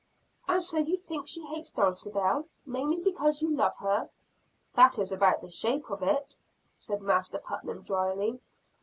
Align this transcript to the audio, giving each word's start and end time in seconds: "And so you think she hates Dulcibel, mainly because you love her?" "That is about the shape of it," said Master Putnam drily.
"And 0.47 0.63
so 0.63 0.79
you 0.79 0.97
think 0.97 1.27
she 1.27 1.45
hates 1.45 1.71
Dulcibel, 1.71 2.47
mainly 2.65 3.03
because 3.03 3.43
you 3.43 3.55
love 3.55 3.77
her?" 3.77 4.09
"That 4.73 4.97
is 4.97 5.11
about 5.11 5.41
the 5.41 5.51
shape 5.51 5.91
of 5.91 6.01
it," 6.01 6.37
said 6.75 7.03
Master 7.03 7.37
Putnam 7.37 7.83
drily. 7.83 8.39